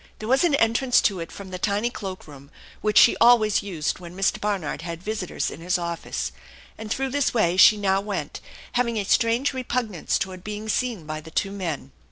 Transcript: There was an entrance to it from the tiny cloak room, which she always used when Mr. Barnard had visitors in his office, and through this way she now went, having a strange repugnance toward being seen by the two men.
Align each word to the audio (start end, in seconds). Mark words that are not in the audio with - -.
There 0.17 0.27
was 0.27 0.43
an 0.43 0.55
entrance 0.55 0.99
to 1.01 1.19
it 1.19 1.31
from 1.31 1.51
the 1.51 1.59
tiny 1.59 1.91
cloak 1.91 2.25
room, 2.27 2.49
which 2.81 2.97
she 2.97 3.15
always 3.21 3.61
used 3.61 3.99
when 3.99 4.17
Mr. 4.17 4.41
Barnard 4.41 4.81
had 4.81 5.03
visitors 5.03 5.51
in 5.51 5.61
his 5.61 5.77
office, 5.77 6.31
and 6.75 6.89
through 6.89 7.09
this 7.11 7.35
way 7.35 7.55
she 7.55 7.77
now 7.77 8.01
went, 8.01 8.41
having 8.71 8.97
a 8.97 9.03
strange 9.05 9.53
repugnance 9.53 10.17
toward 10.17 10.43
being 10.43 10.67
seen 10.69 11.05
by 11.05 11.21
the 11.21 11.29
two 11.29 11.51
men. 11.51 11.91